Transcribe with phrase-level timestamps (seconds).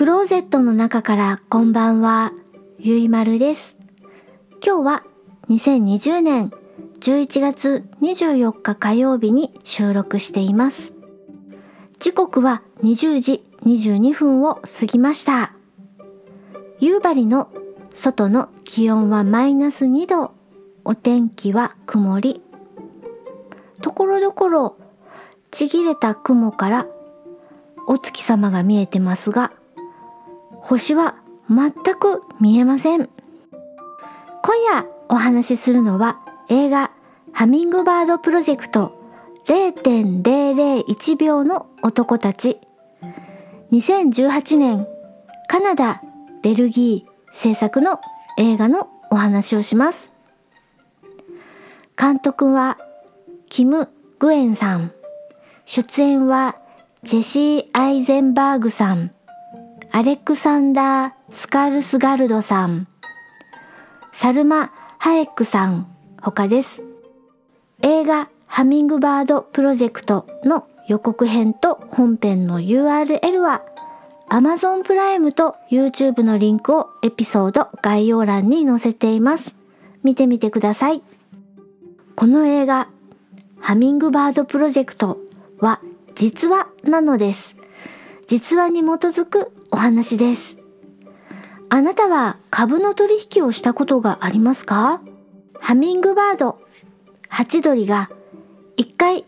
[0.00, 2.32] クローゼットの中からこんばんは、
[2.78, 3.76] ゆいまるです。
[4.64, 5.04] 今日は
[5.50, 6.50] 2020年
[7.00, 10.94] 11月24日火曜日に収録しています。
[11.98, 15.52] 時刻は20時22分を過ぎました。
[16.78, 17.50] 夕張の
[17.92, 20.32] 外の気温はマイナス2度、
[20.82, 22.42] お天気は曇り。
[23.82, 24.78] ところどころ
[25.50, 26.86] ちぎれた雲から
[27.86, 29.52] お月様が見えてますが、
[30.70, 31.16] 星は
[31.48, 33.08] 全く見えません。
[34.40, 36.92] 今夜お話しするのは映画
[37.32, 38.96] ハミングバードプロジェクト
[39.46, 42.60] 0.001秒の男たち
[43.72, 44.86] 2018年
[45.48, 46.02] カナダ、
[46.40, 48.00] ベルギー制作の
[48.38, 50.12] 映画のお話をします。
[51.98, 52.78] 監督は
[53.48, 53.88] キム・
[54.20, 54.92] グエンさん。
[55.66, 56.54] 出演は
[57.02, 59.10] ジェシー・アイゼンバーグさん。
[59.92, 62.86] アレクサンダー・スカルスガルドさん。
[64.12, 65.88] サルマ・ハエックさん
[66.22, 66.84] 他です。
[67.82, 73.62] 映画ハミングバードプロジェクトの予告編と本編の URL は
[74.28, 79.56] Amazon プライムと YouTube のリンクをエピソード概要欄に載せています。
[80.04, 81.02] 見てみてください。
[82.14, 82.88] この映画
[83.58, 85.18] ハミングバードプロジェクト
[85.58, 85.80] は
[86.14, 87.56] 実話なのです。
[88.28, 90.58] 実話に基づくお話です。
[91.68, 95.00] あなたは株の取引をしたことがありますか？
[95.60, 96.58] ハミングバード、
[97.28, 98.10] ハチドリが
[98.76, 99.24] 一回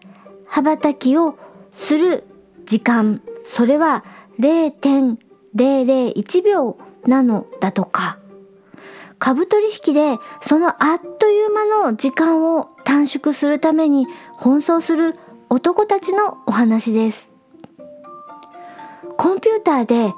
[0.46, 1.38] 羽ばたきを
[1.74, 2.24] する
[2.64, 4.04] 時間、それは
[4.40, 6.76] 0.001秒
[7.06, 8.18] なのだとか。
[9.18, 14.08] 株取引でそのあっという間の時間を短縮するために
[14.40, 15.14] 奔走する
[15.48, 17.30] 男たちのお話です。
[19.16, 20.12] コンピューターで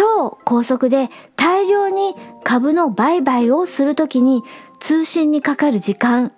[0.00, 4.42] 超高速で大量に株の売買をするときに
[4.80, 6.32] 通信にかかる時間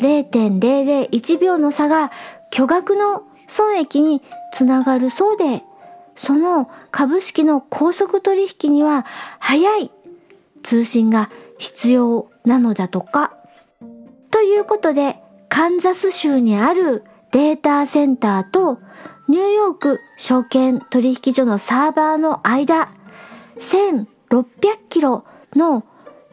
[0.00, 2.10] 0.001秒の差が
[2.50, 4.20] 巨額の損益に
[4.52, 5.62] つながるそうで
[6.16, 9.06] その株式の高速取引には
[9.38, 9.92] 早い
[10.64, 13.36] 通信が必要なのだとか。
[14.32, 18.80] ということでカンザス州にあるデータセンターと
[19.28, 22.88] ニューヨーク証券取引所のサーバーの間
[23.58, 24.44] 1600
[24.88, 25.84] キロの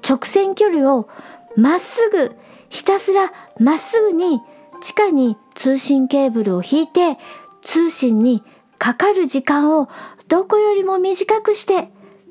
[0.08, 1.08] 直線距離を
[1.56, 2.36] まっすぐ
[2.70, 4.40] ひたすらまっすぐに
[4.82, 7.18] 地下に通信ケーブルを引いて
[7.64, 8.44] 通信に
[8.80, 9.90] かかる時間を
[10.28, 11.90] どこよりも短くして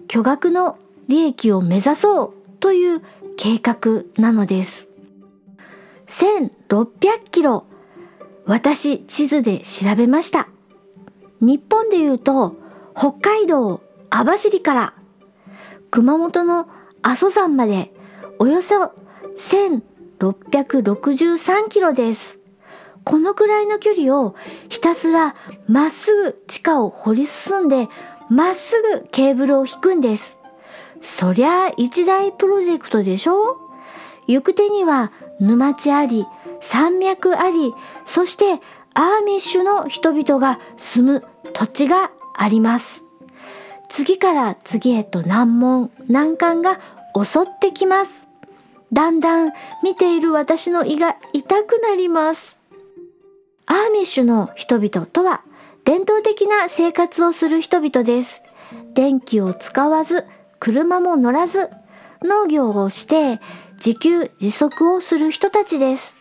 [0.08, 3.02] 巨額の利益を目指そうという
[3.36, 4.88] 計画なのです。
[6.08, 7.66] 1600キロ
[8.46, 10.48] 私地図で調べました。
[11.40, 12.56] 日本で言うと
[12.96, 13.80] 北海道
[14.10, 14.92] 網走から
[15.90, 16.68] 熊本の
[17.02, 17.94] 阿蘇山まで
[18.38, 18.92] およそ
[19.38, 22.38] 1663キロです。
[23.04, 24.34] このくらいの距離を
[24.68, 25.34] ひたすら
[25.66, 27.88] まっすぐ地下を掘り進んで
[28.28, 30.38] まっすぐケーブルを引くんです。
[31.00, 33.56] そりゃあ一大プロジェクトでしょ？
[34.26, 36.26] 行く手には沼地あり、
[36.60, 37.72] 山脈あり、
[38.06, 38.60] そして
[38.92, 43.06] アーミッシュの人々が住む土地があります。
[43.90, 46.78] 次から次へと難問、難関が
[47.14, 48.28] 襲ってきます。
[48.92, 49.52] だんだん
[49.82, 52.56] 見ている私の胃が痛くなります。
[53.66, 55.42] アーミッシュの人々とは
[55.84, 58.42] 伝統的な生活をする人々です。
[58.94, 60.24] 電気を使わず、
[60.60, 61.68] 車も乗らず、
[62.22, 63.40] 農業をして
[63.84, 66.16] 自給自足をする人たちです。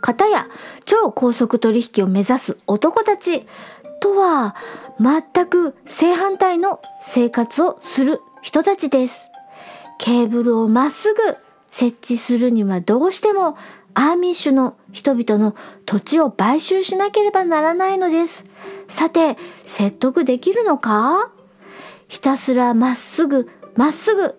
[0.00, 0.48] かたや
[0.84, 3.46] 超高速取引を目指す男たち
[4.00, 4.54] とは
[5.00, 9.30] 全く正反対の生活をする人たちです。
[9.98, 11.20] ケーブルをまっすぐ
[11.70, 13.56] 設置するにはどうしても
[13.94, 18.44] アーミッシュの人々の土地を買収しなければならないのです。
[18.86, 21.30] さて、説得できるのか？
[22.06, 24.36] ひたすらまっすぐまっすぐ。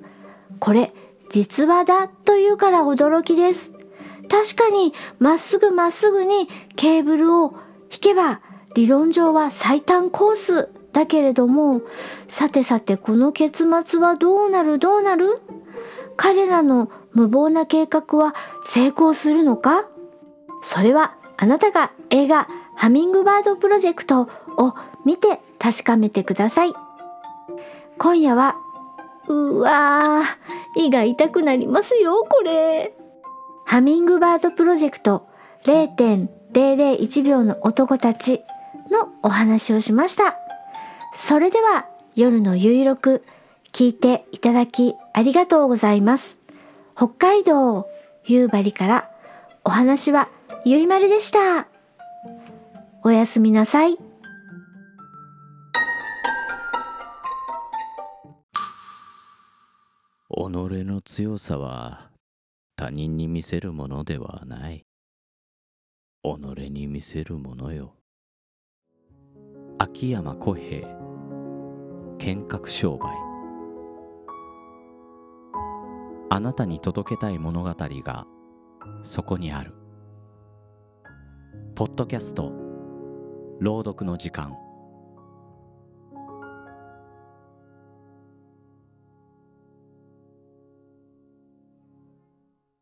[0.59, 0.93] これ
[1.29, 3.73] 実話だというから驚きです。
[4.29, 7.53] 確かにまっすぐまっすぐにケーブルを
[7.91, 8.41] 引けば
[8.75, 11.81] 理論上は最短コースだけれども
[12.27, 14.79] さてさてこの結末はどうなる？
[14.79, 15.41] どうなる？
[16.17, 19.85] 彼らの無謀な計画は成功するのか？
[20.63, 24.73] それはあなたが映画ハミングバードプロジェクトを
[25.05, 26.73] 見て確かめてください。
[27.97, 28.55] 今夜は
[29.27, 32.93] うわー胃が痛くなりますよこれ。
[33.65, 35.27] ハミングバードプロジェクト
[35.65, 38.41] 0.001秒の男たち。
[38.91, 40.35] のお話をしました。
[41.13, 43.23] それでは夜のゆいろく
[43.71, 46.39] 聞いていただきありがとうございます。
[46.95, 47.87] 北海道
[48.25, 49.09] 夕張から
[49.63, 50.29] お話は
[50.65, 51.67] ゆいまるでした。
[53.03, 53.97] おやすみなさい。
[60.29, 60.41] 己
[60.83, 62.09] の強さは
[62.75, 64.85] 他人に見せるものではない。
[66.23, 67.98] 己に見せるものよ。
[69.81, 70.85] 秋山小平。
[72.17, 73.07] 見学商売。
[76.29, 78.27] あなたに届けたい物語が
[79.03, 79.73] そこにある。
[81.75, 82.51] ポッドキャスト。
[83.61, 84.53] 朗読の時間。